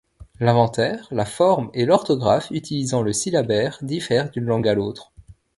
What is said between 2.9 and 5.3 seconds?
le syllabaire diffèrent d'une langue à l'autre.